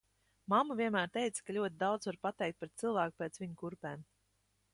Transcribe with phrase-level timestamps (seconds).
[0.53, 4.09] Mamma vienmēr teica, ka ļoti daudz var pateikt par cilvēku pēc viņa kurpēm.